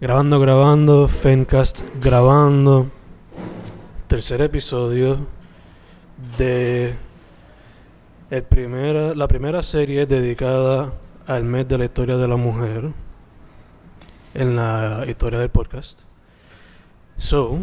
[0.00, 2.86] Grabando, grabando, Fencast grabando.
[4.06, 5.26] Tercer episodio
[6.38, 6.94] de
[8.30, 10.92] el primera, la primera serie dedicada
[11.26, 12.92] al mes de la historia de la mujer
[14.34, 16.02] en la historia del podcast.
[17.16, 17.58] So,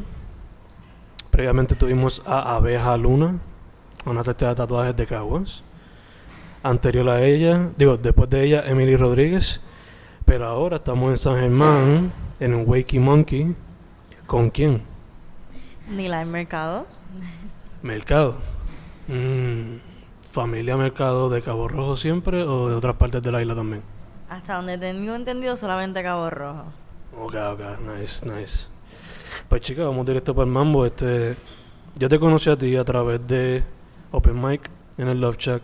[1.32, 3.40] previamente tuvimos a Abeja Luna,
[4.06, 5.64] una artista de tatuajes de Caguas.
[6.64, 9.62] Anterior a ella, digo, después de ella, Emily Rodríguez.
[10.26, 13.56] Pero ahora estamos en San Germán, en un Wakey Monkey.
[14.28, 14.82] ¿Con quién?
[15.90, 16.86] Nila Mercado.
[17.82, 18.38] Mercado.
[19.08, 19.78] Mm,
[20.32, 23.84] ¿Familia Mercado de Cabo Rojo siempre o de otras partes de la isla también?
[24.30, 26.66] Hasta donde tengo entendido, solamente Cabo Rojo.
[27.18, 27.62] Ok, ok,
[27.98, 28.68] nice, nice.
[29.48, 30.86] Pues chicas, vamos directo para el mambo.
[30.86, 31.36] Este,
[31.96, 33.64] yo te conocí a ti a través de
[34.12, 35.62] Open Mic en el Love Shack.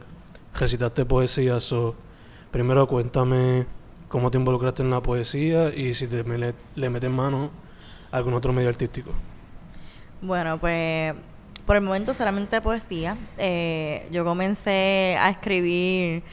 [0.59, 1.95] Recitaste poesía, so
[2.51, 3.65] primero cuéntame
[4.11, 7.49] cómo te involucraste en la poesía y si te le, le metes mano
[8.11, 9.11] a algún otro medio artístico.
[10.21, 11.15] Bueno, pues
[11.65, 13.15] por el momento solamente poesía.
[13.37, 16.23] Eh, yo comencé a escribir,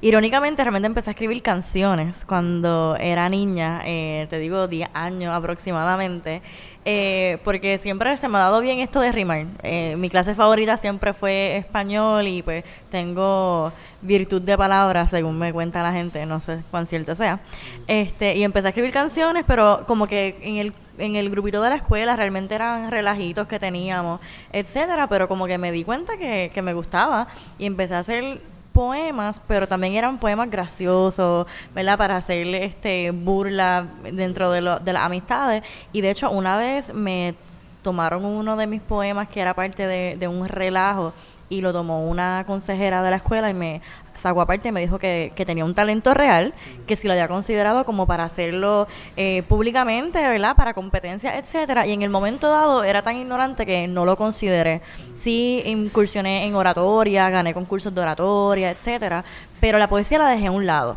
[0.00, 6.42] irónicamente realmente empecé a escribir canciones cuando era niña, eh, te digo 10 años aproximadamente,
[6.84, 9.46] eh, porque siempre se me ha dado bien esto de rimar.
[9.62, 13.72] Eh, mi clase favorita siempre fue español y pues tengo
[14.02, 17.40] virtud de palabras, según me cuenta la gente, no sé cuán cierto sea.
[17.86, 21.70] Este, y empecé a escribir canciones, pero como que en el en el grupito de
[21.70, 24.20] la escuela realmente eran relajitos que teníamos,
[24.52, 27.26] etcétera, pero como que me di cuenta que, que me gustaba
[27.58, 28.40] y empecé a hacer
[28.74, 31.96] poemas, pero también eran poemas graciosos, ¿verdad?
[31.96, 35.62] Para hacer este burla dentro de, lo, de las amistades.
[35.92, 37.34] Y de hecho, una vez me
[37.82, 41.12] tomaron uno de mis poemas que era parte de, de un relajo
[41.48, 43.80] y lo tomó una consejera de la escuela y me
[44.16, 46.54] sacó aparte y me dijo que, que tenía un talento real,
[46.86, 50.56] que si lo había considerado como para hacerlo eh, públicamente, ¿verdad?
[50.56, 51.86] Para competencias, etcétera.
[51.86, 54.82] Y en el momento dado era tan ignorante que no lo consideré.
[55.14, 59.24] Sí incursioné en oratoria, gané concursos de oratoria, etcétera,
[59.60, 60.96] pero la poesía la dejé a un lado.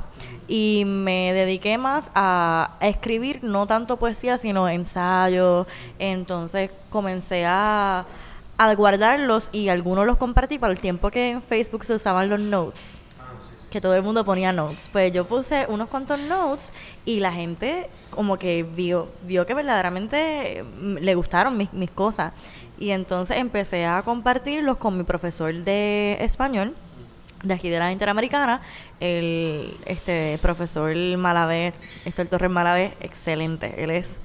[0.50, 5.68] Y me dediqué más a, a escribir, no tanto poesía, sino ensayos.
[6.00, 8.06] Entonces comencé a
[8.58, 12.40] a guardarlos y algunos los compartí para el tiempo que en Facebook se usaban los
[12.40, 13.00] notes.
[13.70, 14.90] Que todo el mundo ponía notes.
[14.92, 16.72] Pues yo puse unos cuantos notes
[17.06, 22.34] y la gente como que vio, vio que verdaderamente mm, le gustaron mis, mis cosas.
[22.80, 26.76] Y entonces empecé a compartirlos con mi profesor de español
[27.44, 28.62] de aquí de la Interamericana,
[29.00, 31.74] el este profesor Malavé,
[32.06, 34.18] Héctor Torres Malavé, excelente, él es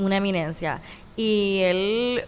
[0.00, 0.80] una eminencia.
[1.16, 2.24] Y él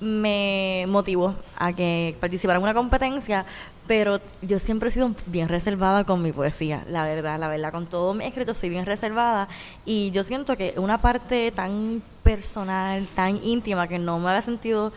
[0.00, 3.44] me motivó a que participara en una competencia,
[3.90, 7.86] pero yo siempre he sido bien reservada con mi poesía, la verdad, la verdad, con
[7.86, 9.48] todo mi escrito soy bien reservada
[9.84, 14.92] y yo siento que una parte tan personal, tan íntima que no me había sentido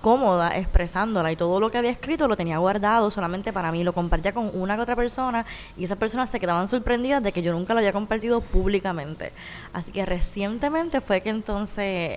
[0.00, 3.92] cómoda expresándola y todo lo que había escrito lo tenía guardado solamente para mí, lo
[3.92, 7.52] compartía con una que otra persona y esas personas se quedaban sorprendidas de que yo
[7.52, 9.30] nunca lo había compartido públicamente.
[9.72, 11.76] Así que recientemente fue que entonces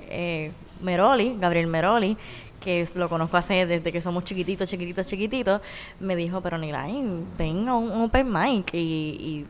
[0.10, 2.18] eh, Meroli, Gabriel Meroli,
[2.60, 5.62] que lo conozco hace desde que somos chiquititos, chiquititos, chiquititos,
[6.00, 9.46] me dijo, pero Nilain, ven a un, open mic y, y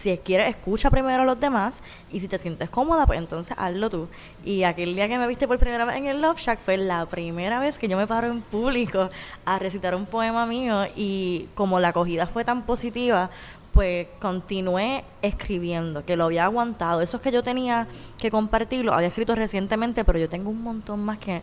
[0.00, 1.80] si quieres escucha primero a los demás
[2.10, 4.08] y si te sientes cómoda, pues entonces hazlo tú.
[4.44, 7.04] Y aquel día que me viste por primera vez en el Love Shack fue la
[7.06, 9.10] primera vez que yo me paro en público
[9.44, 13.30] a recitar un poema mío y como la acogida fue tan positiva,
[13.74, 17.02] pues continué escribiendo, que lo había aguantado.
[17.02, 17.86] Esos que yo tenía
[18.18, 21.42] que compartir, los había escrito recientemente, pero yo tengo un montón más que,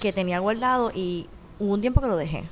[0.00, 1.26] que tenía guardado y
[1.58, 2.44] hubo un tiempo que lo dejé.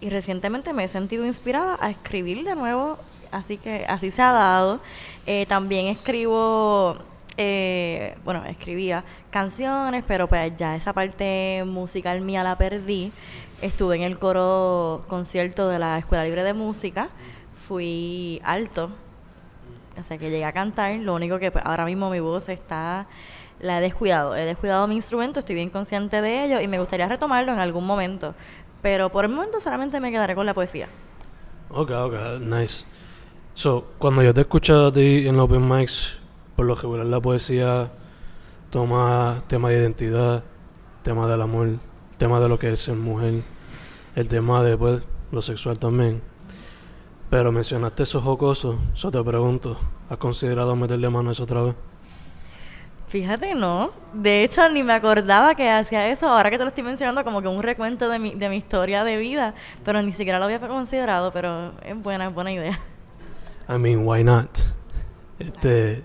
[0.00, 2.98] Y recientemente me he sentido inspirada a escribir de nuevo,
[3.30, 4.80] así que así se ha dado.
[5.26, 6.96] Eh, también escribo,
[7.36, 13.12] eh, bueno, escribía canciones, pero pues ya esa parte musical mía la perdí.
[13.62, 17.08] Estuve en el coro concierto de la Escuela Libre de Música,
[17.66, 18.90] fui alto,
[19.96, 23.06] o que llegué a cantar, lo único que pues, ahora mismo mi voz está,
[23.64, 27.08] la he descuidado, he descuidado mi instrumento, estoy bien consciente de ello y me gustaría
[27.08, 28.34] retomarlo en algún momento,
[28.82, 30.88] pero por el momento solamente me quedaré con la poesía.
[31.70, 32.84] Ok, ok, nice.
[33.54, 36.18] So, cuando yo te escucho a ti en open mics,
[36.54, 37.90] por lo regular la poesía
[38.70, 40.44] toma tema de identidad,
[41.02, 41.78] tema del amor,
[42.18, 43.42] tema de lo que es ser mujer,
[44.14, 45.02] el tema de pues,
[45.32, 46.20] lo sexual también.
[47.30, 49.78] Pero mencionaste esos jocosos, eso te pregunto,
[50.10, 51.74] ¿has considerado meterle mano a eso otra vez?
[53.14, 53.92] Fíjate, no.
[54.12, 56.26] De hecho, ni me acordaba que hacía eso.
[56.26, 59.04] Ahora que te lo estoy mencionando, como que un recuento de mi, de mi historia
[59.04, 59.54] de vida.
[59.84, 61.30] Pero ni siquiera lo había considerado.
[61.30, 62.76] Pero es buena, es buena idea.
[63.68, 64.48] I mean, why not?
[65.38, 66.02] Este,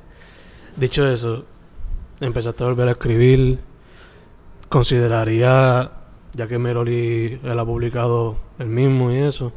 [0.76, 1.46] Dicho eso,
[2.20, 3.58] empezaste a volver a escribir.
[4.70, 5.90] Consideraría,
[6.34, 9.52] ya que Meroli él ha publicado el mismo y eso,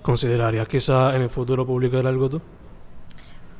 [0.00, 2.40] ¿considerarías quizás en el futuro publicar algo tú?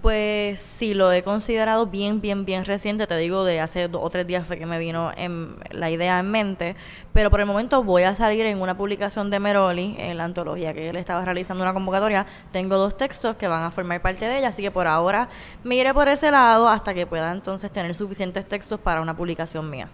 [0.03, 3.07] Pues sí, lo he considerado bien, bien, bien reciente.
[3.07, 6.19] Te digo, de hace dos o tres días fue que me vino en, la idea
[6.19, 6.75] en mente.
[7.13, 10.73] Pero por el momento voy a salir en una publicación de Meroli, en la antología
[10.73, 12.27] que él estaba realizando una convocatoria.
[12.51, 15.29] Tengo dos textos que van a formar parte de ella, así que por ahora
[15.65, 19.69] me iré por ese lado hasta que pueda entonces tener suficientes textos para una publicación
[19.69, 19.91] mía.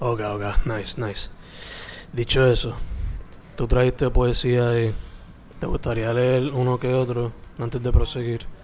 [0.00, 1.30] Ok, ok, nice, nice.
[2.12, 2.76] Dicho eso,
[3.54, 4.94] tú trajiste poesía y
[5.60, 8.57] te gustaría leer uno que otro antes de proseguir.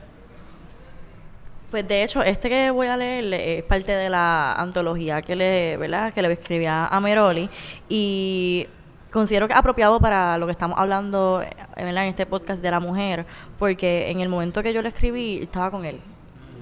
[1.75, 5.77] Pues de hecho, este que voy a leer es parte de la antología que le,
[5.77, 6.15] ¿verdad?
[6.15, 7.51] que le escribía a Meroli
[7.89, 8.69] y
[9.11, 11.43] considero que es apropiado para lo que estamos hablando
[11.77, 13.27] en este podcast de la mujer,
[13.59, 16.01] porque en el momento que yo le escribí, estaba con él.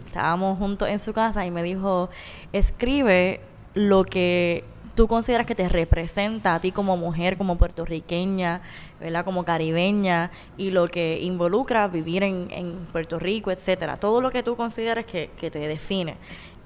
[0.06, 2.08] Estábamos juntos en su casa y me dijo,
[2.54, 3.42] escribe
[3.74, 4.64] lo que
[4.94, 8.60] tú consideras que te representa a ti como mujer, como puertorriqueña,
[9.00, 9.24] ¿verdad?
[9.24, 13.96] Como caribeña y lo que involucra vivir en, Puerto Rico, etcétera.
[13.96, 16.16] Todo lo que tú consideres que, te define.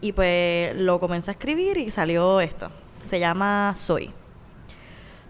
[0.01, 2.71] Y pues lo comencé a escribir y salió esto.
[3.03, 4.13] Se llama Soy.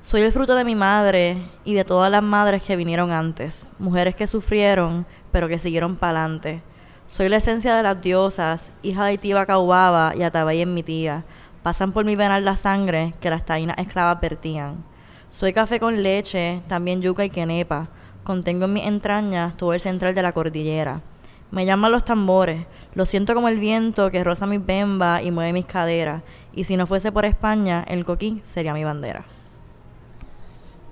[0.03, 4.15] Soy el fruto de mi madre y de todas las madres que vinieron antes, mujeres
[4.15, 6.63] que sufrieron, pero que siguieron para adelante.
[7.09, 11.25] Soy la esencia de las diosas, hija de Itiba Caubaba y Atabay en mi tía
[11.67, 14.85] Pasan por mi venar la sangre que las taínas esclavas vertían.
[15.33, 17.89] Soy café con leche, también yuca y quenepa.
[18.23, 21.01] Contengo en mis entrañas todo el central de la cordillera.
[21.51, 25.53] Me llaman los tambores, lo siento como el viento que roza mis bembas y mueve
[25.53, 26.23] mis caderas.
[26.55, 29.25] Y si no fuese por España, el coquí sería mi bandera.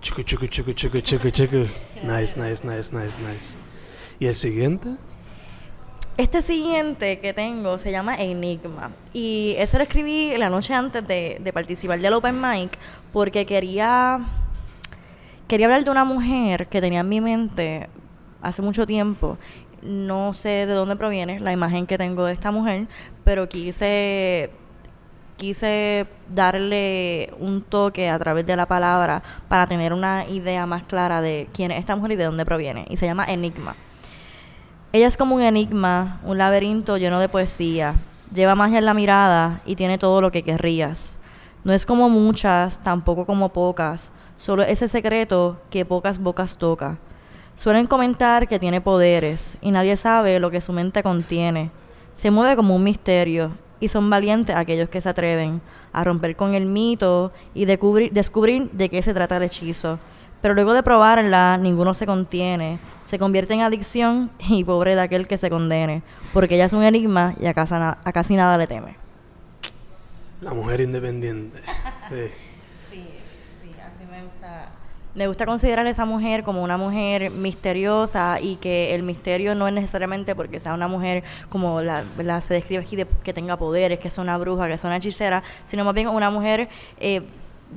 [0.00, 1.68] Chucu, chucu, chucu, chucu, chucu, chucu.
[2.02, 3.56] Nice, nice, nice, nice, nice.
[4.18, 4.96] ¿Y el siguiente?
[6.16, 8.92] Este siguiente que tengo se llama Enigma.
[9.12, 12.78] Y ese lo escribí la noche antes de, de participar del Open Mic
[13.12, 14.20] porque quería,
[15.48, 17.88] quería hablar de una mujer que tenía en mi mente
[18.42, 19.38] hace mucho tiempo.
[19.82, 22.86] No sé de dónde proviene la imagen que tengo de esta mujer,
[23.24, 24.50] pero quise
[25.36, 31.20] quise darle un toque a través de la palabra para tener una idea más clara
[31.20, 32.86] de quién es esta mujer y de dónde proviene.
[32.88, 33.74] Y se llama Enigma.
[34.94, 37.96] Ella es como un enigma, un laberinto lleno de poesía.
[38.32, 41.18] Lleva magia en la mirada y tiene todo lo que querrías.
[41.64, 46.98] No es como muchas, tampoco como pocas, solo ese secreto que pocas bocas toca.
[47.56, 51.72] Suelen comentar que tiene poderes y nadie sabe lo que su mente contiene.
[52.12, 53.50] Se mueve como un misterio
[53.80, 55.60] y son valientes aquellos que se atreven
[55.92, 59.98] a romper con el mito y descubrir, descubrir de qué se trata el hechizo.
[60.44, 62.78] Pero luego de probarla, ninguno se contiene.
[63.02, 66.02] Se convierte en adicción y pobre de aquel que se condene.
[66.34, 68.94] Porque ella es un enigma y a, casi nada le teme.
[70.42, 71.60] La mujer independiente.
[72.90, 73.08] sí.
[73.62, 74.68] sí, así me gusta.
[75.14, 79.66] Me gusta considerar a esa mujer como una mujer misteriosa y que el misterio no
[79.66, 82.04] es necesariamente porque sea una mujer como la,
[82.42, 85.42] se describe aquí, de, que tenga poderes, que es una bruja, que es una hechicera,
[85.64, 86.68] sino más bien una mujer
[87.00, 87.22] eh,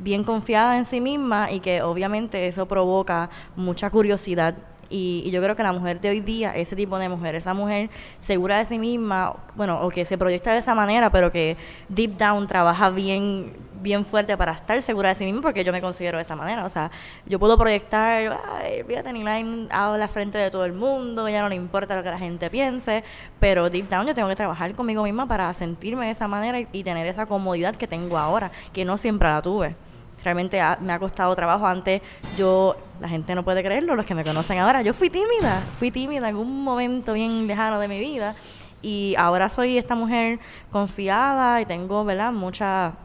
[0.03, 4.55] bien confiada en sí misma y que obviamente eso provoca mucha curiosidad.
[4.89, 7.89] Y, yo creo que la mujer de hoy día, ese tipo de mujer, esa mujer
[8.19, 11.57] segura de sí misma, bueno, o que se proyecta de esa manera, pero que
[11.89, 15.81] deep down trabaja bien bien fuerte para estar segura de sí misma, porque yo me
[15.81, 16.65] considero de esa manera.
[16.65, 16.91] O sea,
[17.25, 21.55] yo puedo proyectar, ay, fíjate, Line la frente de todo el mundo, ya no le
[21.55, 23.03] importa lo que la gente piense,
[23.39, 26.83] pero deep down yo tengo que trabajar conmigo misma para sentirme de esa manera y
[26.83, 29.86] tener esa comodidad que tengo ahora, que no siempre la tuve
[30.27, 31.65] realmente me ha costado trabajo.
[31.65, 32.01] Antes
[32.37, 35.89] yo, la gente no puede creerlo, los que me conocen ahora, yo fui tímida, fui
[35.89, 38.35] tímida en un momento bien lejano de mi vida
[38.81, 42.33] y ahora soy esta mujer confiada y tengo, ¿verdad?
[42.33, 42.95] Mucha,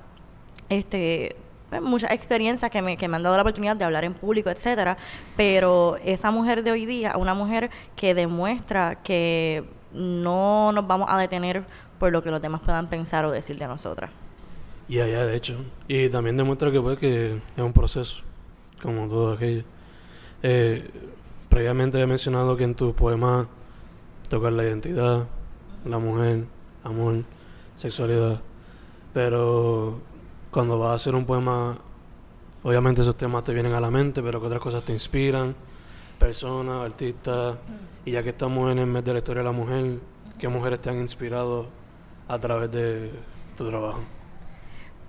[0.69, 1.37] este,
[1.71, 4.51] pues, muchas experiencias que me, que me han dado la oportunidad de hablar en público,
[4.51, 4.97] etcétera,
[5.37, 9.63] pero esa mujer de hoy día, una mujer que demuestra que
[9.93, 11.63] no nos vamos a detener
[12.01, 14.11] por lo que los demás puedan pensar o decir de nosotras.
[14.89, 15.57] Y allá, de hecho.
[15.89, 18.23] Y también demuestra que, pues, que es un proceso,
[18.83, 19.65] como todo aquello.
[20.43, 20.91] Eh,
[21.49, 23.47] previamente he mencionado que en tus poemas
[24.29, 25.27] tocas la identidad,
[25.85, 26.45] la mujer,
[26.83, 27.25] amor,
[27.77, 28.41] sexualidad.
[29.13, 30.01] Pero
[30.51, 31.79] cuando vas a hacer un poema,
[32.63, 35.55] obviamente esos temas te vienen a la mente, pero que otras cosas te inspiran,
[36.19, 37.57] personas, artistas.
[38.05, 39.99] Y ya que estamos en el mes de la historia de la mujer,
[40.39, 41.67] ¿qué mujeres te han inspirado
[42.27, 43.13] a través de
[43.57, 44.01] tu trabajo?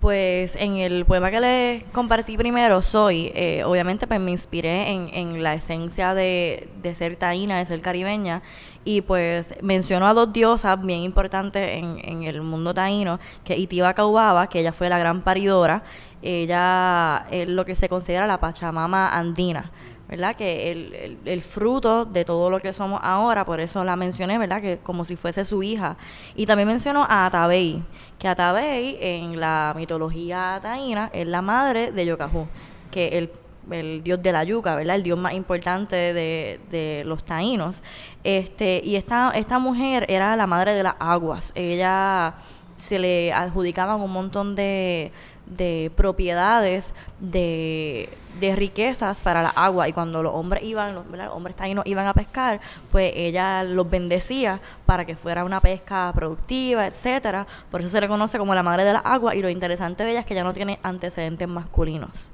[0.04, 5.08] Pues en el poema que les compartí primero, Soy, eh, obviamente pues me inspiré en,
[5.14, 8.42] en la esencia de, de, ser taína, de ser caribeña,
[8.84, 14.48] y pues menciono a dos diosas bien importantes en, el mundo taíno, que Itiba Caubaba,
[14.48, 15.84] que ella fue la gran paridora,
[16.22, 19.72] ella es lo que se considera la Pachamama andina.
[20.08, 20.36] ¿Verdad?
[20.36, 24.62] Que el, el, fruto de todo lo que somos ahora, por eso la mencioné, ¿verdad?
[24.62, 25.98] Que como si fuese su hija.
[26.36, 27.82] Y también menciono a Atabey,
[28.20, 32.48] que Atabey en la mitología taína es la madre de Yocajú,
[32.92, 33.32] que el
[33.72, 34.96] el dios de la yuca, ¿verdad?
[34.96, 37.82] El dios más importante de, de los taínos.
[38.24, 41.52] Este, y esta, esta mujer era la madre de las aguas.
[41.56, 42.36] Ella
[42.78, 45.12] se le adjudicaban un montón de,
[45.46, 48.10] de propiedades, de,
[48.40, 49.88] de, riquezas para la agua.
[49.88, 54.60] Y cuando los hombres iban, los, hombres taínos iban a pescar, pues ella los bendecía
[54.86, 57.48] para que fuera una pesca productiva, etcétera.
[57.72, 59.36] Por eso se le conoce como la madre de la agua.
[59.36, 62.32] Y lo interesante de ella es que ella no tiene antecedentes masculinos.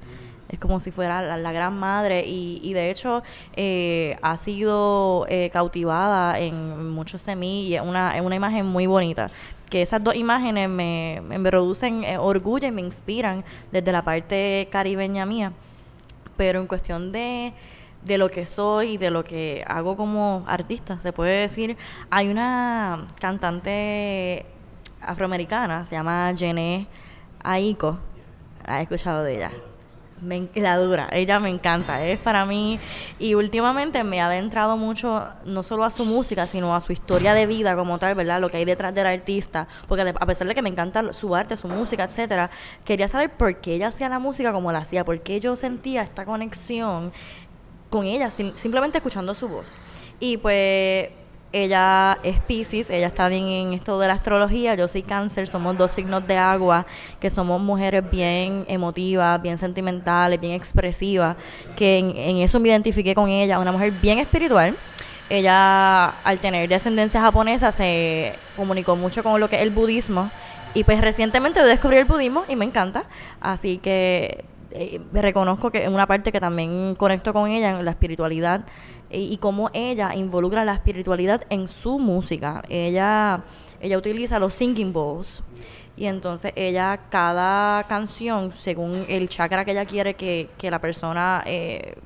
[0.50, 3.22] Es como si fuera la, gran madre y, de hecho
[3.54, 9.30] eh, ha sido eh, cautivada en muchos semillas, una, es una imagen muy bonita
[9.70, 14.68] que esas dos imágenes me, me producen eh, orgullo y me inspiran desde la parte
[14.70, 15.52] caribeña mía.
[16.36, 17.54] Pero en cuestión de,
[18.02, 21.76] de lo que soy y de lo que hago como artista, se puede decir,
[22.10, 24.44] hay una cantante
[25.00, 26.86] afroamericana, se llama Jenny
[27.42, 27.98] Aiko.
[28.66, 29.52] ¿Has escuchado de ella?
[30.20, 32.78] Me, la dura, ella me encanta, es para mí
[33.18, 37.34] y últimamente me ha adentrado mucho no solo a su música, sino a su historia
[37.34, 38.40] de vida como tal, ¿verdad?
[38.40, 41.56] Lo que hay detrás del artista, porque a pesar de que me encanta su arte,
[41.56, 42.50] su música, etcétera,
[42.84, 46.02] quería saber por qué ella hacía la música como la hacía, por qué yo sentía
[46.02, 47.12] esta conexión
[47.88, 49.76] con ella, simplemente escuchando su voz.
[50.20, 51.08] Y pues
[51.52, 55.76] ella es Pisces, ella está bien en esto de la astrología, yo soy cáncer, somos
[55.76, 56.86] dos signos de agua,
[57.20, 61.36] que somos mujeres bien emotivas, bien sentimentales, bien expresivas,
[61.76, 64.76] que en, eso me identifiqué con ella, una mujer bien espiritual.
[65.28, 70.30] Ella, al tener descendencia japonesa, se comunicó mucho con lo que es el budismo.
[70.72, 73.04] Y pues recientemente descubrí el budismo y me encanta.
[73.40, 78.64] Así que eh, reconozco que una parte que también conecto con ella en la espiritualidad
[79.10, 82.62] y, cómo ella involucra la espiritualidad en su música.
[82.68, 83.42] Ella,
[83.80, 85.42] ella utiliza los singing bowls
[85.96, 91.42] y entonces ella cada canción, según el chakra que ella quiere que, que la persona
[91.44, 91.96] eh,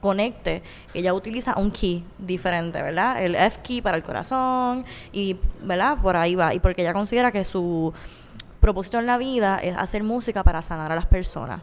[0.00, 0.62] conecte,
[0.94, 3.22] ella utiliza un key diferente, ¿verdad?
[3.22, 5.98] El F key para el corazón y, ¿verdad?
[6.00, 6.54] Por ahí va.
[6.54, 7.92] Y porque ella considera que su
[8.60, 11.62] propósito en la vida es hacer música para sanar a las personas.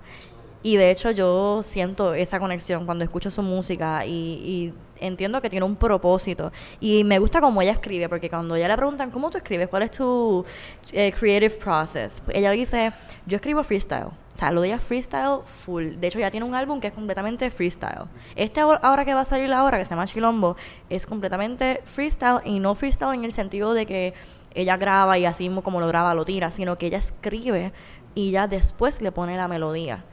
[0.61, 5.65] Y de hecho yo siento esa conexión cuando escucho su música y, entiendo que tiene
[5.65, 6.51] un propósito.
[6.81, 9.69] Y me gusta cómo ella escribe, porque cuando ella le preguntan, ¿cómo tú escribes?
[9.69, 10.45] ¿Cuál es tu
[10.91, 12.21] eh, creative process?
[12.33, 12.91] Ella dice,
[13.25, 14.07] yo escribo freestyle.
[14.07, 15.95] O sea, lo de freestyle full.
[15.95, 18.07] De hecho, ya tiene un álbum que es completamente freestyle.
[18.35, 20.57] Este ahora que va a salir ahora, que se llama Chilombo,
[20.89, 24.13] es completamente freestyle y no freestyle en el sentido de que
[24.53, 27.71] ella graba y así como lo graba lo tira, sino que ella escribe
[28.15, 30.03] y ya después le pone la melodía.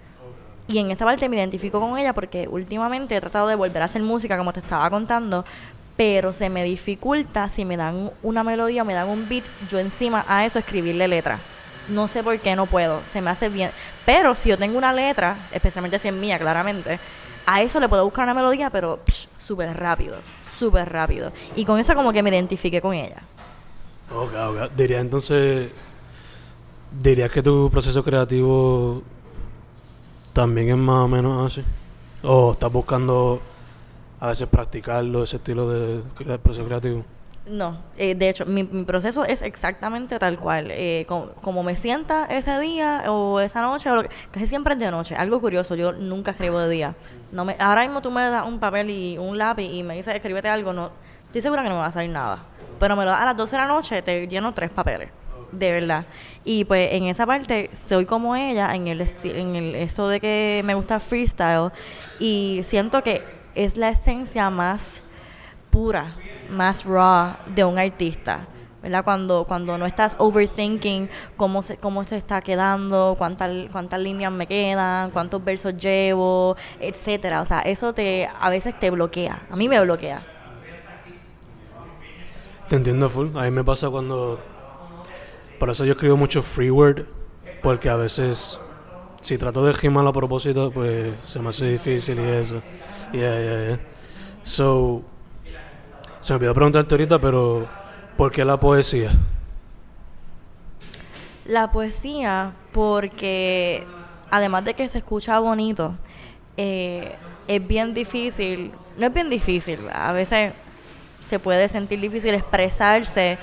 [0.69, 3.85] Y en esa parte me identifico con ella porque últimamente he tratado de volver a
[3.85, 5.45] hacer música, como te estaba contando,
[5.97, 10.25] pero se me dificulta si me dan una melodía, me dan un beat, yo encima
[10.29, 11.39] a eso escribirle letra.
[11.89, 13.71] No sé por qué no puedo, se me hace bien.
[14.05, 16.99] Pero si yo tengo una letra, especialmente si es mía, claramente,
[17.47, 18.99] a eso le puedo buscar una melodía, pero
[19.39, 20.17] súper rápido,
[20.59, 21.33] súper rápido.
[21.55, 23.23] Y con eso como que me identifique con ella.
[24.13, 24.73] Ok, ok.
[24.77, 25.71] Diría entonces,
[27.01, 29.03] dirías que tu proceso creativo
[30.37, 31.65] también es más o menos así.
[32.23, 33.41] O estás buscando
[34.21, 36.03] a veces practicarlo, ese estilo de,
[36.39, 37.05] proceso creativo.
[37.47, 40.69] No, eh, de hecho, mi, proceso es exactamente tal cual.
[40.73, 45.15] Eh, como, me sienta ese día o esa noche, o casi siempre es de noche.
[45.15, 46.95] Algo curioso, yo nunca escribo de día.
[47.33, 50.15] No me, ahora mismo tú me das un papel y un lápiz y me dices,
[50.15, 50.75] escríbete algo.
[50.75, 50.91] No,
[51.29, 52.41] estoy segura que no me va a salir nada.
[52.79, 55.09] Pero me lo das a las 12 de la noche, te lleno tres papeles
[55.53, 56.07] de verdad.
[56.45, 60.63] Y pues en esa parte soy como ella, en el, en el eso de que
[60.65, 61.71] me gusta freestyle
[62.19, 63.23] y siento que
[63.55, 65.03] es la esencia más
[65.71, 66.15] pura,
[66.51, 68.47] más raw de un artista.
[68.83, 69.03] ¿verdad?
[69.03, 74.47] Cuando, cuando no estás overthinking cómo se, cómo se está quedando, cuántas, cuántas líneas me
[74.47, 77.41] quedan, cuántos versos llevo, etcétera.
[77.41, 79.43] O sea, eso te a veces te bloquea.
[79.51, 80.25] A mí me bloquea.
[82.69, 83.37] Te entiendo full.
[83.37, 84.39] A mí me pasa cuando
[85.59, 87.07] por eso yo escribo mucho free word,
[87.63, 88.59] porque a veces
[89.21, 92.63] si trato de rimar a propósito, pues se me hace difícil y eso.
[93.13, 93.81] Yeah, yeah, yeah.
[94.45, 95.03] So,
[96.21, 97.67] se me olvidó preguntarte ahorita, pero
[98.17, 99.13] ¿por qué la poesía?
[101.45, 103.85] La poesía, porque
[104.31, 105.95] además de que se escucha bonito,
[106.57, 107.15] eh,
[107.49, 110.53] es bien difícil, no es bien difícil, a veces
[111.23, 113.39] se puede sentir difícil expresarse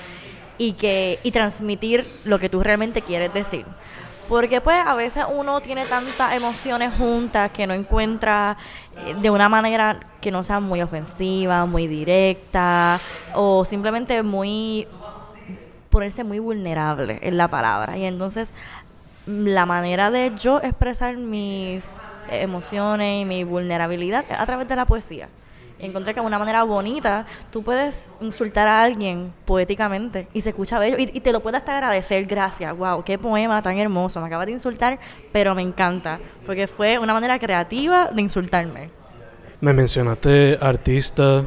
[0.58, 3.64] y que y transmitir lo que tú realmente quieres decir.
[4.28, 8.56] Porque pues a veces uno tiene tantas emociones juntas que no encuentra
[8.96, 12.98] eh, de una manera que no sea muy ofensiva, muy directa
[13.34, 14.88] o simplemente muy
[15.90, 17.98] ponerse muy vulnerable en la palabra.
[17.98, 18.54] Y entonces
[19.26, 25.28] la manera de yo expresar mis emociones y mi vulnerabilidad a través de la poesía
[25.86, 30.78] encontré que de una manera bonita tú puedes insultar a alguien poéticamente y se escucha
[30.78, 34.46] bello y, te lo puedes hasta agradecer, gracias, wow, qué poema tan hermoso, me acabas
[34.46, 34.98] de insultar,
[35.32, 38.90] pero me encanta, porque fue una manera creativa de insultarme.
[39.60, 41.44] Me mencionaste artistas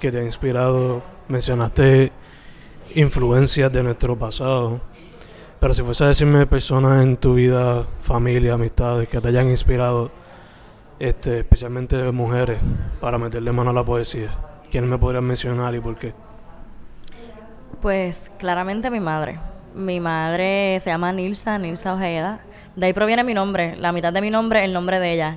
[0.00, 2.12] que te han inspirado, mencionaste
[2.94, 4.80] influencias de nuestro pasado,
[5.60, 10.10] pero si fuese a decirme personas en tu vida, familia, amistades que te hayan inspirado,
[10.98, 12.58] este, especialmente mujeres,
[13.00, 14.30] para meterle mano a la poesía?
[14.70, 16.12] ¿Quiénes me podrían mencionar y por qué?
[17.80, 19.38] Pues claramente mi madre.
[19.74, 22.40] Mi madre se llama Nilsa, Nilsa Ojeda.
[22.74, 23.76] De ahí proviene mi nombre.
[23.76, 25.36] La mitad de mi nombre, el nombre de ella.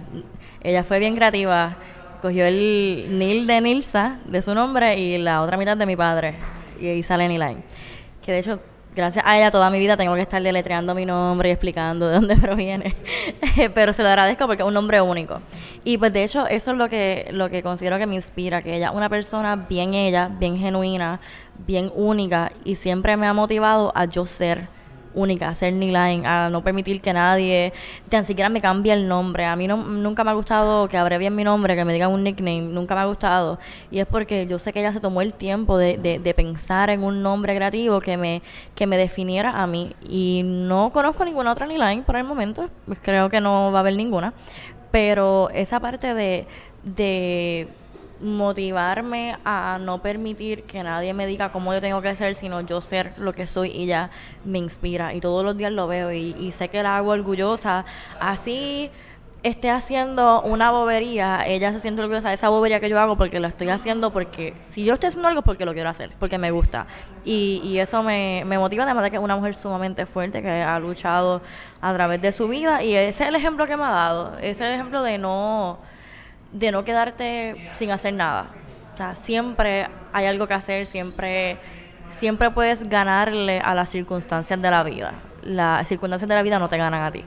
[0.62, 1.76] Ella fue bien creativa.
[2.22, 6.36] Cogió el Nil de Nilsa, de su nombre, y la otra mitad de mi padre.
[6.80, 7.64] Y ahí sale Nilain.
[8.24, 8.60] Que de hecho
[8.96, 12.16] gracias a ella toda mi vida tengo que estar deletreando mi nombre y explicando de
[12.16, 12.94] dónde proviene.
[13.74, 15.42] Pero se lo agradezco porque es un nombre único.
[15.84, 18.76] Y pues de hecho eso es lo que, lo que considero que me inspira, que
[18.76, 21.20] ella es una persona bien ella, bien genuina,
[21.66, 24.68] bien única y siempre me ha motivado a yo ser
[25.14, 27.74] única, a ser line, a no permitir que nadie
[28.10, 29.46] tan siquiera me cambie el nombre.
[29.46, 32.24] A mí no, nunca me ha gustado que bien mi nombre, que me digan un
[32.24, 33.60] nickname, nunca me ha gustado.
[33.90, 37.04] Y es porque yo sé que ella se tomó el tiempo de, de, pensar en
[37.04, 38.42] un nombre creativo que me,
[38.76, 39.96] que me definiera a mí.
[40.08, 42.70] Y no conozco ninguna otra line por el momento,
[43.02, 44.34] creo que no va a haber ninguna.
[44.92, 46.48] Pero esa parte de,
[46.84, 47.68] de
[48.22, 52.82] motivarme a no permitir que nadie me diga cómo yo tengo que ser, sino yo
[52.82, 54.12] ser lo que soy y ya
[54.46, 55.14] me inspira.
[55.14, 57.86] Y todos los días lo veo y, sé que la hago orgullosa.
[58.20, 58.92] Así
[59.44, 63.40] esté haciendo una bobería, ella se siente orgullosa de esa bobería que yo hago porque
[63.40, 66.52] lo estoy haciendo porque si yo estoy haciendo algo porque lo quiero hacer, porque me
[66.52, 66.86] gusta.
[67.26, 70.78] Y, eso me, me motiva además de que es una mujer sumamente fuerte que ha
[70.78, 71.42] luchado
[71.82, 74.52] a través de su vida y ese es el ejemplo que me ha dado, ese
[74.52, 75.80] es el ejemplo de no
[76.52, 78.52] de no quedarte sin hacer nada.
[78.94, 81.58] O sea, siempre hay algo que hacer, siempre,
[82.10, 85.14] siempre puedes ganarle a las circunstancias de la vida.
[85.44, 87.24] Las circunstancias de la vida no te ganan a ti.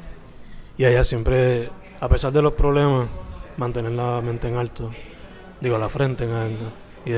[0.76, 3.08] Y ella siempre, a pesar de los problemas,
[3.56, 4.92] mantener la mente en alto.
[5.60, 6.64] Digo, la frente en alto.
[7.06, 7.12] Y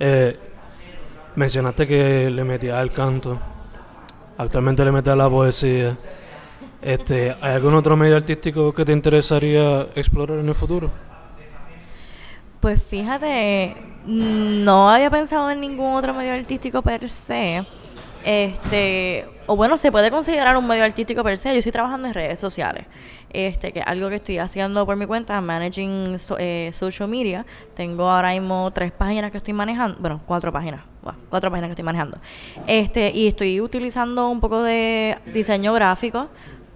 [0.00, 0.36] eh,
[1.34, 3.38] mencionaste que le metía al canto.
[4.38, 5.96] Actualmente le mete a la poesía.
[6.80, 10.90] Este, ¿Hay algún otro medio artístico que te interesaría explorar en el futuro?
[12.60, 17.64] Pues fíjate, no había pensado en ningún otro medio artístico per se.
[18.24, 21.52] Este, o bueno, se puede considerar un medio artístico per se.
[21.52, 22.84] Yo estoy trabajando en redes sociales.
[23.30, 27.46] Este, que algo que estoy haciendo por mi cuenta, managing eh, social media.
[27.74, 30.82] Tengo ahora mismo tres páginas que estoy manejando, bueno, cuatro páginas,
[31.28, 32.18] cuatro páginas que estoy manejando.
[32.66, 36.28] Este, y estoy utilizando un poco de diseño gráfico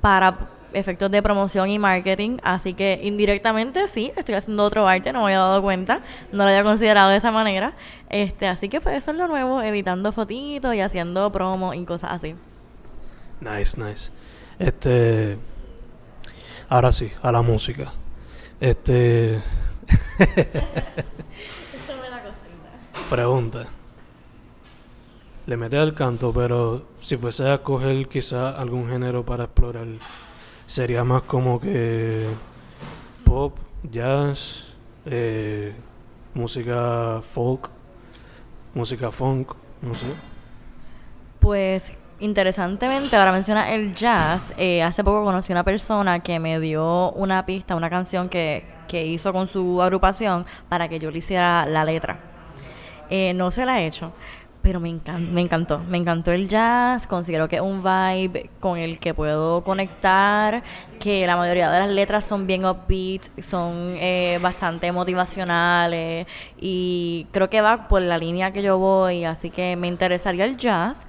[0.03, 0.37] para
[0.75, 5.27] efectos de promoción y marketing, así que indirectamente sí, estoy haciendo otro arte, no me
[5.27, 6.01] había dado cuenta,
[6.33, 7.75] no lo había considerado de esa manera,
[8.11, 12.13] este, así que pues eso es lo nuevo, editando fotitos y haciendo promo y cosas
[12.13, 12.35] así.
[13.41, 14.11] Nice, nice.
[14.59, 15.39] Este,
[16.69, 17.93] ahora sí, a la música.
[18.61, 19.43] Este,
[23.11, 23.69] pregunta
[25.47, 29.87] le mete al canto, pero si fuese a coger quizá algún género para explorar,
[30.67, 32.27] sería más como que
[33.25, 33.57] pop,
[33.91, 34.75] jazz,
[35.07, 35.75] eh,
[36.35, 37.71] música folk,
[38.75, 40.07] música funk, no sé.
[41.41, 44.55] Pues interesantemente, ahora menciona el jazz.
[44.57, 49.05] Eh, hace poco conocí una persona que me dio una pista, una canción que, que
[49.05, 52.21] hizo con su agrupación para que yo le hiciera la letra.
[53.11, 54.13] Eh, no se la he hecho,
[54.63, 54.97] pero me,
[55.33, 59.63] me encantó, me encantó el jazz, considero que es un vibe con el que puedo
[59.65, 60.63] conectar,
[61.01, 66.27] que la mayoría de las letras son bien upbeat, son eh, bastante motivacionales
[66.61, 70.57] y creo que va por la línea que yo voy, así que me interesaría el
[70.57, 71.07] jazz.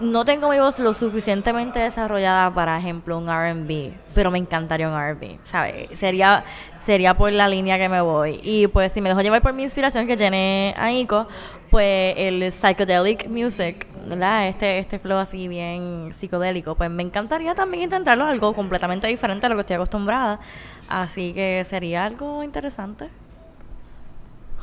[0.00, 4.94] No tengo mi voz lo suficientemente desarrollada para ejemplo un R&B, pero me encantaría un
[4.94, 5.88] R&B, ¿sabes?
[5.90, 6.44] Sería
[6.78, 8.40] sería por la línea que me voy.
[8.42, 11.26] Y pues si me dejo llevar por mi inspiración que llené a Ico,
[11.70, 14.48] pues el psychedelic music, ¿verdad?
[14.48, 19.48] Este, este flow así bien psicodélico, pues me encantaría también intentarlo, algo completamente diferente a
[19.48, 20.40] lo que estoy acostumbrada.
[20.88, 23.08] Así que sería algo interesante.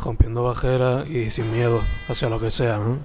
[0.04, 3.00] Rompiendo bajeras y sin miedo hacia lo que sea, ¿no?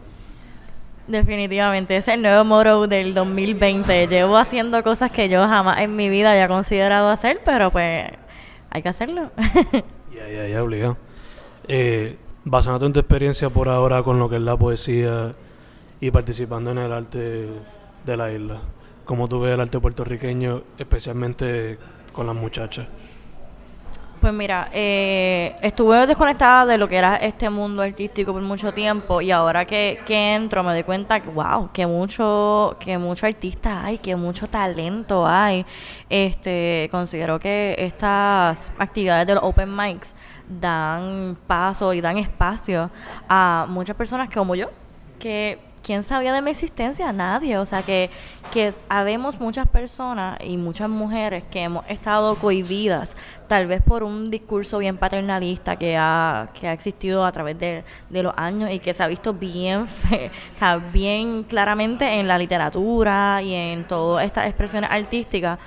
[1.06, 4.06] Definitivamente, ese es el nuevo motto del 2020.
[4.06, 8.10] Llevo haciendo cosas que yo jamás en mi vida había considerado hacer, pero pues
[8.70, 9.30] hay que hacerlo.
[10.12, 10.98] Ya, ya, ya, obligado.
[11.68, 15.34] Eh, basándote en tu experiencia por ahora con lo que es la poesía
[16.00, 17.48] y participando en el arte
[18.04, 18.60] de la isla,
[19.04, 21.78] ¿cómo tú ves el arte puertorriqueño, especialmente
[22.12, 22.86] con las muchachas?
[24.20, 29.22] Pues mira, eh, estuve desconectada de lo que era este mundo artístico por mucho tiempo
[29.22, 33.82] y ahora que, que entro me doy cuenta que wow, que mucho, que mucho artista
[33.82, 35.64] hay, que mucho talento hay.
[36.10, 40.14] Este, considero que estas actividades de los open mics
[40.60, 42.90] dan paso y dan espacio
[43.28, 44.68] a muchas personas como yo,
[45.18, 47.12] que ¿quién sabía de mi existencia?
[47.12, 47.58] Nadie.
[47.58, 48.10] O sea, que,
[48.52, 53.16] que habemos muchas personas y muchas mujeres que hemos estado cohibidas,
[53.48, 57.84] tal vez por un discurso bien paternalista que ha, que ha existido a través de,
[58.08, 62.28] de los años y que se ha visto bien, fe, o sea, bien claramente en
[62.28, 65.58] la literatura y en todas estas expresiones artísticas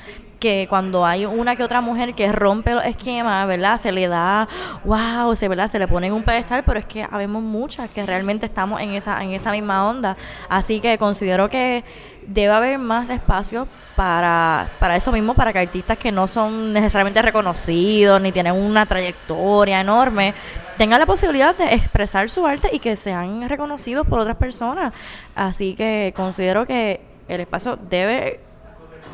[0.44, 3.78] que cuando hay una que otra mujer que rompe los esquemas, ¿verdad?
[3.78, 4.50] Se le da,
[4.84, 5.72] wow, se, ¿verdad?
[5.72, 8.90] Se le pone en un pedestal, pero es que habemos muchas que realmente estamos en
[8.90, 10.18] esa, en esa misma onda.
[10.50, 11.86] Así que considero que
[12.28, 17.22] debe haber más espacio para, para eso mismo, para que artistas que no son necesariamente
[17.22, 20.34] reconocidos ni tienen una trayectoria enorme
[20.78, 24.92] tengan la posibilidad de expresar su arte y que sean reconocidos por otras personas.
[25.36, 28.42] Así que considero que el espacio debe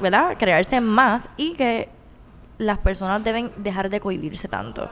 [0.02, 0.36] ¿verdad?
[0.38, 1.90] crearse más y que
[2.58, 4.90] las personas deben dejar de cohibirse tanto.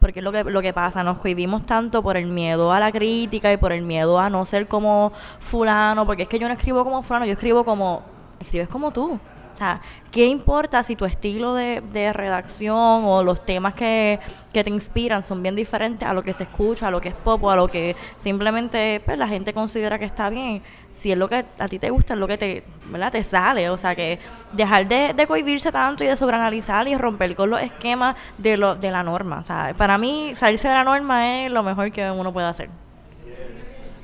[0.00, 2.92] Porque es lo que, lo que pasa, nos cohibimos tanto por el miedo a la
[2.92, 6.54] crítica y por el miedo a no ser como fulano, porque es que yo no
[6.54, 8.02] escribo como fulano, yo escribo como,
[8.40, 9.18] escribes como tú.
[9.58, 9.80] O sea,
[10.12, 14.20] ¿qué importa si tu estilo de, redacción o los temas que,
[14.52, 17.42] te inspiran son bien diferentes a lo que se escucha, a lo que es pop
[17.42, 20.62] o a lo que simplemente pues, la gente considera que está bien?
[20.92, 23.10] Si es lo que a ti te gusta, es lo que te, ¿verdad?
[23.10, 23.68] te sale.
[23.68, 24.20] O sea, que
[24.52, 28.76] dejar de, de cohibirse tanto y de sobreanalizar y romper con los esquemas de, lo,
[28.76, 29.40] de la norma.
[29.40, 32.70] O sea, para mí salirse de la norma es lo mejor que uno puede hacer.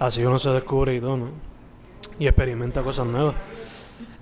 [0.00, 1.28] Así uno se descubre y todo, ¿no?
[2.18, 3.36] Y experimenta cosas nuevas.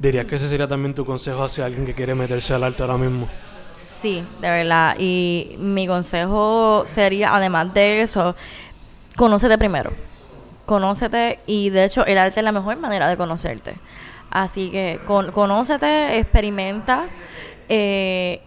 [0.03, 2.99] ¿Dirías que ese sería también tu consejo hacia alguien que quiere meterse al arte ahora
[2.99, 3.29] mismo?
[3.87, 4.97] Sí, de verdad.
[4.99, 8.35] Y mi consejo sería, además de eso,
[9.15, 9.93] conócete primero.
[10.67, 13.77] Conócete y de hecho el arte es la mejor manera de conocerte.
[14.29, 17.07] Así que con, conócete, experimenta
[17.69, 18.41] eh,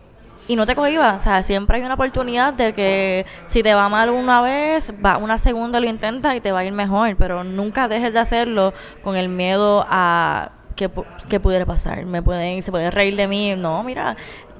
[0.49, 1.21] y no te cohibas.
[1.21, 5.15] O sea, siempre hay una oportunidad de que si te va mal una vez, va
[5.15, 7.15] una segunda lo intentas y te va a ir mejor.
[7.15, 10.89] Pero nunca dejes de hacerlo con el miedo a ¿qué,
[11.29, 12.05] qué pudiera pasar?
[12.05, 13.55] ¿Me pueden, ¿Se pueden reír de mí?
[13.55, 14.15] No, mira,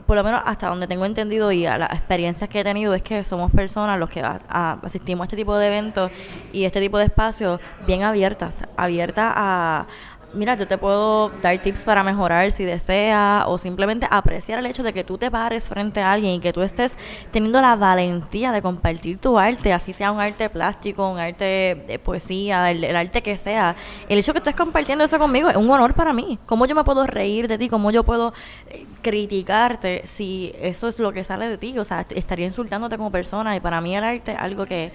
[0.05, 3.01] por lo menos hasta donde tengo entendido y a las experiencias que he tenido es
[3.01, 6.11] que somos personas los que asistimos a este tipo de eventos
[6.53, 9.87] y este tipo de espacios bien abiertas, abiertas a
[10.35, 14.83] mira, yo te puedo dar tips para mejorar si deseas o simplemente apreciar el hecho
[14.83, 16.97] de que tú te pares frente a alguien y que tú estés
[17.31, 21.99] teniendo la valentía de compartir tu arte, así sea un arte plástico, un arte de
[21.99, 23.75] poesía, el, el arte que sea.
[24.09, 26.37] El hecho de que estés compartiendo eso conmigo es un honor para mí.
[26.45, 27.69] ¿Cómo yo me puedo reír de ti?
[27.69, 28.33] ¿Cómo yo puedo
[28.69, 31.77] eh, criticarte si eso es lo que sale de ti?
[31.79, 34.91] O sea, estaría insultándote como persona y para mí el arte es algo que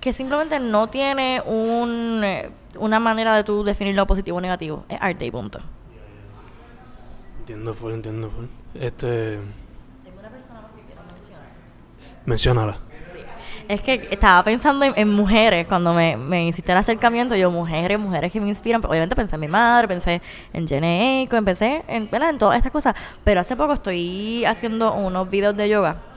[0.00, 4.84] que simplemente no tiene un, eh, una manera de tú definir lo positivo o negativo.
[4.88, 5.60] Es arte y punto.
[7.40, 8.46] Entiendo, full, entiendo, full.
[8.74, 9.38] Este...
[10.04, 11.42] Tengo una persona más que quiero mencionar.
[12.24, 12.78] Menciónala.
[13.68, 17.36] Es que estaba pensando en, en mujeres cuando me, me hiciste el acercamiento.
[17.36, 18.84] Yo, mujeres, mujeres que me inspiran.
[18.84, 22.96] Obviamente pensé en mi madre, pensé en Jenny Aiko, empecé en, en todas estas cosas.
[23.22, 26.09] Pero hace poco estoy haciendo unos videos de yoga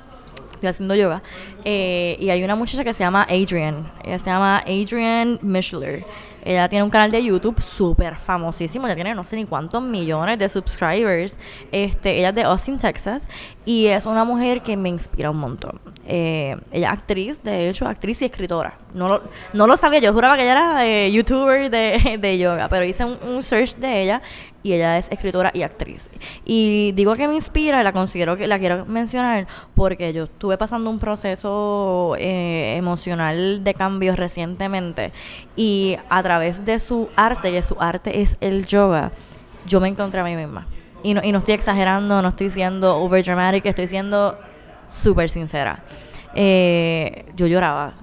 [0.64, 1.22] estoy haciendo yoga.
[1.66, 3.92] Eh, y hay una muchacha que se llama Adrian.
[4.04, 6.04] Ella se llama Adrian Mishler.
[6.46, 8.88] Ella tiene un canal de YouTube súper famosísimo.
[8.88, 11.38] Ella tiene no sé ni cuántos millones de subscribers.
[11.72, 13.28] Este, ella es de Austin, Texas.
[13.66, 15.80] Y es una mujer que me inspira un montón.
[16.06, 18.78] Eh, ella es actriz, de hecho, actriz y escritora.
[18.94, 22.68] No lo, no lo sabía, yo juraba que ella era eh, youtuber de, de, yoga,
[22.68, 24.22] pero hice un, search de ella
[24.64, 26.10] y ella es escritora y actriz.
[26.44, 30.90] Y digo que me inspira, la considero que la quiero mencionar porque yo estuve pasando
[30.90, 35.14] un proceso eh, emocional de cambio recientemente
[35.56, 39.12] y a través de su arte, que su arte es el yoga,
[39.66, 40.68] yo me encontré a mí misma.
[41.02, 44.38] Y no, y no estoy exagerando, no estoy siendo over dramatic, estoy siendo
[44.86, 45.84] súper sincera.
[46.36, 47.94] Eh, yo lloraba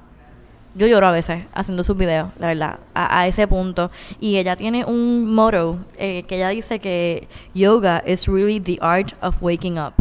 [0.75, 3.91] yo lloro a veces haciendo sus videos, la verdad, a, ese punto.
[4.21, 9.13] Y ella tiene un motto eh, que ella dice que yoga is really the art
[9.21, 9.95] of waking up.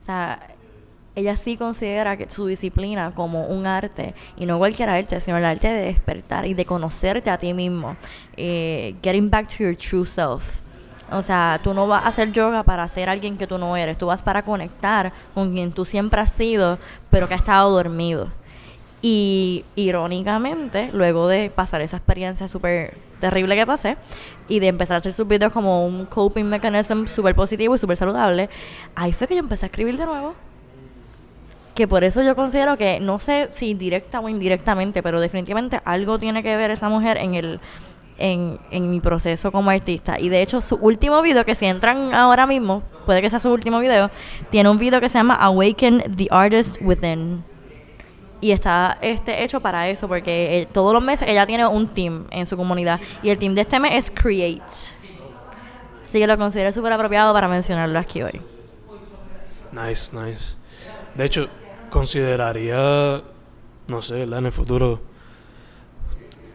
[0.00, 0.40] O sea,
[1.14, 5.44] ella sí considera que su disciplina como un arte, y no cualquier arte, sino el
[5.44, 7.96] arte de despertar y de conocerte a ti mismo.
[8.36, 10.62] Eh, getting back to your true self.
[11.12, 13.98] O sea, tú no vas a hacer yoga para ser alguien que tú no eres,
[13.98, 16.78] tú vas para conectar con quien tú siempre has sido,
[17.10, 18.28] pero que ha estado dormido.
[19.02, 23.96] Y irónicamente, luego de pasar esa experiencia súper terrible que pasé
[24.48, 27.96] y de empezar a hacer sus videos como un coping mechanism súper positivo y súper
[27.96, 28.48] saludable,
[28.94, 30.34] ahí fue que yo empecé a escribir de nuevo.
[31.74, 36.18] Que por eso yo considero que, no sé si directa o indirectamente, pero definitivamente algo
[36.18, 37.60] tiene que ver esa mujer en el
[38.22, 40.18] en, en mi proceso como artista.
[40.18, 43.50] Y de hecho, su último video, que si entran ahora mismo, puede que sea su
[43.50, 44.10] último video,
[44.50, 47.44] tiene un video que se llama Awaken the Artist Within
[48.42, 52.26] y está este hecho para eso, porque eh, todos los meses ella tiene un team
[52.30, 54.62] en su comunidad y el team de este mes es Create.
[56.04, 58.40] Así que lo considero súper apropiado para mencionarlo aquí hoy.
[59.70, 60.56] Nice, nice.
[61.14, 61.48] De hecho,
[61.88, 63.22] consideraría,
[63.86, 65.00] no sé, en el futuro,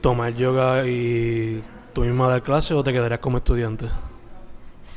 [0.01, 3.87] tomar yoga y tú misma dar clases o te quedarías como estudiante.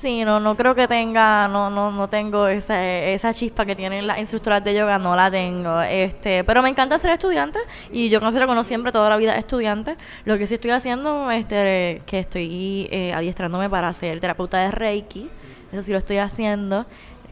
[0.00, 4.06] Sí, no, no creo que tenga, no, no, no tengo esa, esa chispa que tienen
[4.06, 5.82] las instructoras de yoga, no la tengo.
[5.82, 7.58] Este, pero me encanta ser estudiante
[7.92, 9.96] y yo considero que no siempre toda la vida estudiante.
[10.24, 15.28] Lo que sí estoy haciendo, este, que estoy eh, adiestrándome para ser terapeuta de Reiki,
[15.70, 16.86] eso sí lo estoy haciendo,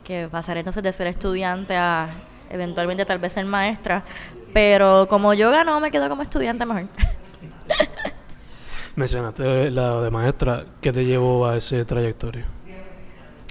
[0.05, 2.11] que pasaré entonces de ser estudiante a
[2.51, 4.05] eventualmente tal vez ser maestra.
[4.53, 6.89] Pero como yoga no, me quedo como estudiante mejor.
[8.97, 12.47] Mencionaste la de maestra, ¿qué te llevó a ese trayectoria?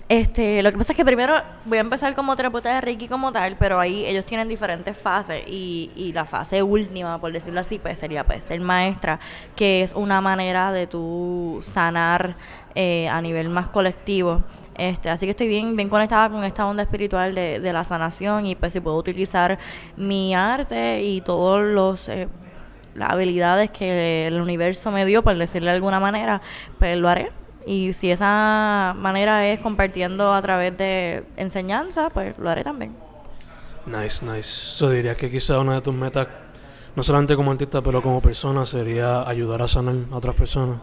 [0.10, 1.34] Este, lo que pasa es que primero
[1.65, 5.43] voy a empezar como terapeuta de Reiki como tal, pero ahí ellos tienen diferentes fases
[5.45, 9.19] y, y la fase última, por decirlo así, pues sería pues ser maestra,
[9.58, 12.38] que es una manera de tú sanar
[12.73, 14.43] eh, a nivel más colectivo.
[14.75, 18.45] Este, así que estoy bien, bien conectada con esta onda espiritual de, de la sanación
[18.45, 19.58] y pues si puedo utilizar
[19.97, 22.30] mi arte y todos los eh,
[22.97, 26.41] las habilidades que el universo me dio, por decirle de alguna manera,
[26.79, 27.31] pues lo haré.
[27.65, 32.95] Y si esa manera es compartiendo a través de enseñanza, pues lo haré también.
[33.86, 34.79] Nice, nice.
[34.79, 36.27] Yo diría que quizá una de tus metas,
[36.95, 40.79] no solamente como artista, pero como persona, sería ayudar a sanar a otras personas.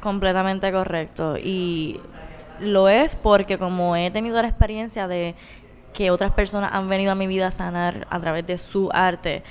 [0.00, 1.36] Completamente correcto.
[1.38, 2.00] Y
[2.60, 5.34] lo es porque como he tenido la experiencia de
[5.92, 9.42] que otras personas han venido a mi vida a sanar a través de su arte,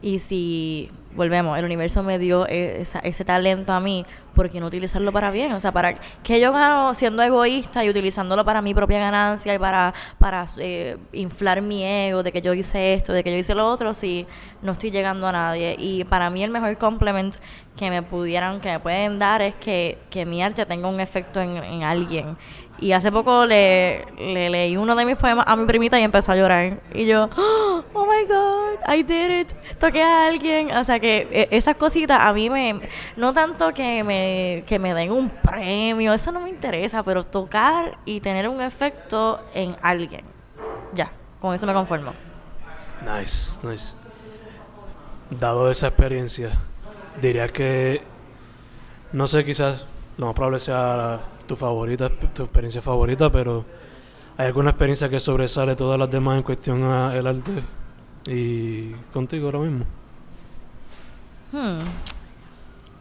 [0.00, 4.66] y si volvemos, el universo me dio e, ese talento a mí, ¿por qué no
[4.66, 5.52] utilizarlo para bien?
[5.52, 9.58] O sea, ¿para qué yo gano siendo egoísta y utilizándolo para mi propia ganancia y
[9.58, 13.54] para, para eh, inflar mi ego de que yo hice esto, de que yo hice
[13.54, 14.26] lo otro, si
[14.62, 15.74] no estoy llegando a nadie?
[15.76, 17.34] Y para mí el mejor compliment
[17.76, 21.40] que me pudieran, que me pueden dar es que, que mi arte tenga un efecto
[21.40, 22.36] en, en alguien.
[22.80, 26.32] Y hace poco le, le, leí uno de mis poemas a mi primita y empezó
[26.32, 26.78] a llorar.
[26.94, 29.52] Y yo, oh my God, I did it.
[29.80, 30.70] Toqué a alguien.
[30.76, 32.80] O sea que e, esas cositas a mí me.
[33.16, 37.98] No tanto que me, que me den un premio, eso no me interesa, pero tocar
[38.04, 40.22] y tener un efecto en alguien.
[40.94, 41.10] Ya,
[41.40, 42.12] con eso me conformo.
[43.04, 43.92] Nice, nice.
[45.30, 46.52] Dado esa experiencia,
[47.20, 48.02] diría que.
[49.12, 49.84] No sé, quizás
[50.16, 53.64] lo más probable sea tu favorita, tu experiencia favorita, pero
[54.36, 57.64] ¿hay alguna experiencia que sobresale todas las demás en cuestión a el arte
[58.28, 59.84] y contigo ahora mismo?
[61.50, 61.80] Hmm.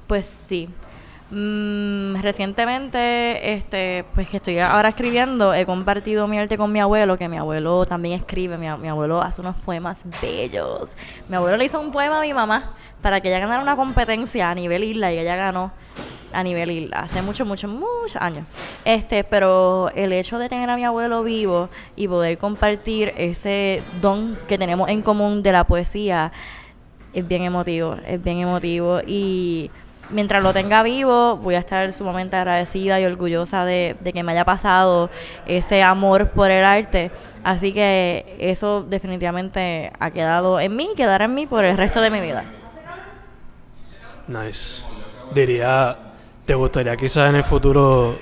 [0.07, 0.69] Pues sí.
[1.29, 7.17] Mm, recientemente, este, pues que estoy ahora escribiendo, he compartido mi arte con mi abuelo,
[7.17, 10.95] que mi abuelo también escribe, mi abuelo hace unos poemas bellos.
[11.27, 14.49] Mi abuelo le hizo un poema a mi mamá para que ella ganara una competencia
[14.49, 15.71] a nivel isla y ella ganó
[16.33, 18.45] a nivel isla, hace muchos, muchos, muchos años.
[18.85, 24.37] Este, pero el hecho de tener a mi abuelo vivo y poder compartir ese don
[24.47, 26.31] que tenemos en común de la poesía
[27.13, 29.71] es bien emotivo, es bien emotivo y
[30.09, 34.31] mientras lo tenga vivo voy a estar sumamente agradecida y orgullosa de, de que me
[34.31, 35.09] haya pasado
[35.45, 37.11] ese amor por el arte.
[37.43, 42.01] Así que eso definitivamente ha quedado en mí y quedará en mí por el resto
[42.01, 42.45] de mi vida.
[44.27, 44.83] Nice.
[45.33, 45.97] Diría
[46.47, 48.17] ¿Te gustaría quizás en el futuro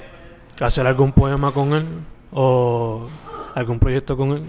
[0.59, 1.85] hacer algún poema con él
[2.33, 3.05] o
[3.53, 4.43] algún proyecto con él?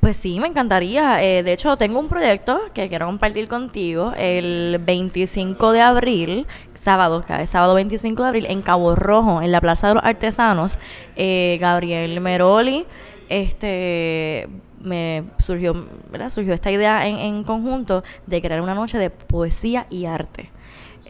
[0.00, 1.22] Pues sí, me encantaría.
[1.22, 6.46] Eh, de hecho, tengo un proyecto que quiero compartir contigo el 25 de abril,
[6.80, 10.78] sábado, sábado 25 de abril, en Cabo Rojo, en la Plaza de los Artesanos.
[11.16, 12.86] Eh, Gabriel Meroli
[13.28, 14.48] este
[14.80, 15.86] me surgió,
[16.30, 20.48] surgió esta idea en conjunto de crear una noche de poesía y arte.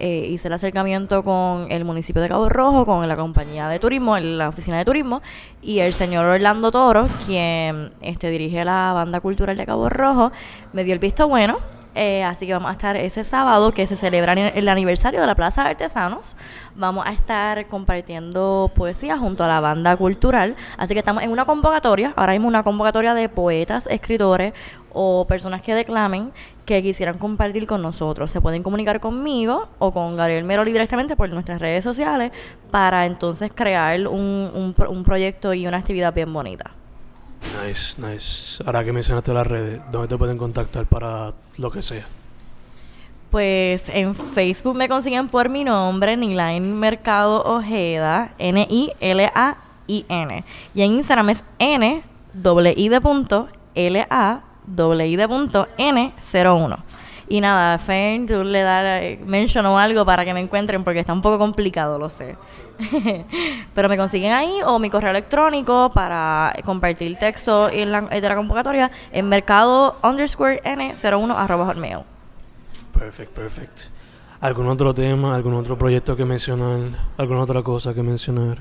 [0.02, 4.18] Eh, hice el acercamiento con el municipio de Cabo Rojo, con la compañía de turismo,
[4.18, 5.20] la oficina de turismo,
[5.60, 10.32] y el señor Orlando Toro, quien este, dirige la banda cultural de Cabo Rojo,
[10.72, 11.58] me dio el visto bueno
[11.94, 15.34] eh, así que vamos a estar ese sábado que se celebra el aniversario de la
[15.34, 16.36] Plaza de Artesanos.
[16.76, 20.56] Vamos a estar compartiendo poesía junto a la banda cultural.
[20.76, 24.54] Así que estamos en una convocatoria, ahora mismo una convocatoria de poetas, escritores
[24.92, 26.32] o personas que declamen
[26.64, 28.30] que quisieran compartir con nosotros.
[28.30, 32.30] Se pueden comunicar conmigo o con Gabriel Meroli directamente por nuestras redes sociales
[32.70, 36.79] para entonces crear un, un proyecto y una actividad bien bonita.
[37.64, 38.62] Nice, nice.
[38.64, 42.06] Ahora que mencionaste las redes, ¿dónde te pueden contactar para lo que sea?
[43.30, 48.84] Pues en Facebook me consiguen por mi nombre, Nilain Mercado Ojeda, N-I-L-A-I-N.
[50.74, 52.02] Y en Instagram es N,
[52.76, 56.78] I de punto, L-A, I de punto, N01.
[57.30, 61.22] Y nada, Fern, tú le das, menciono algo para que me encuentren porque está un
[61.22, 62.36] poco complicado, lo sé.
[63.74, 68.34] Pero me consiguen ahí o mi correo electrónico para compartir texto en la, de la
[68.34, 72.00] convocatoria en mercado underscore n01 arroba hotmail.
[72.98, 73.82] Perfecto, perfecto.
[74.40, 78.58] ¿Algún otro tema, algún otro proyecto que mencionar, alguna otra cosa que mencionar?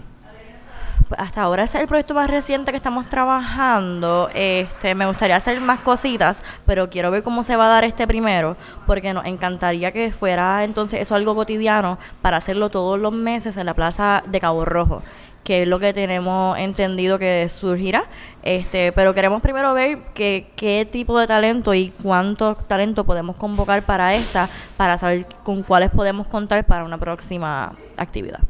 [1.18, 4.30] Hasta ahora es el proyecto más reciente que estamos trabajando.
[4.34, 8.08] Este, me gustaría hacer más cositas, pero quiero ver cómo se va a dar este
[8.08, 13.58] primero, porque nos encantaría que fuera entonces eso algo cotidiano para hacerlo todos los meses
[13.58, 15.02] en la plaza de Cabo Rojo
[15.44, 18.06] que es lo que tenemos entendido que surgirá.
[18.44, 23.84] Este, pero queremos primero ver que, qué tipo de talento y cuánto talento podemos convocar
[23.84, 28.42] para esta, para saber con cuáles podemos contar para una próxima actividad.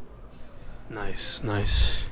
[0.90, 2.09] Nice, nice.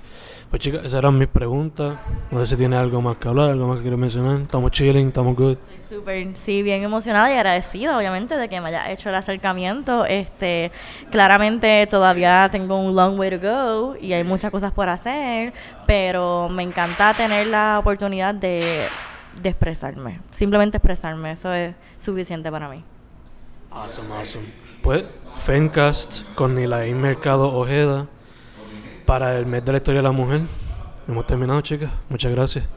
[0.49, 1.97] Pues chicas, esas eran mis preguntas.
[2.31, 4.39] No sé si tiene algo más que hablar, algo más que quiero mencionar.
[4.39, 5.57] Estamos chilling, estamos good.
[5.77, 10.05] Estoy súper, sí, bien emocionada y agradecida, obviamente, de que me haya hecho el acercamiento.
[10.05, 10.71] Este,
[11.11, 15.51] claramente todavía tengo un long way to go y hay muchas cosas por hacer,
[15.85, 18.87] pero me encanta tener la oportunidad de,
[19.41, 20.21] de expresarme.
[20.31, 22.85] Simplemente expresarme, eso es suficiente para mí.
[23.71, 24.45] Awesome, awesome.
[24.81, 25.03] Pues,
[25.43, 28.07] Fencast con Nilain Mercado Ojeda
[29.07, 30.41] para el mes de la historia de la mujer.
[31.07, 31.89] Hemos terminado, chicas.
[32.09, 32.76] Muchas gracias.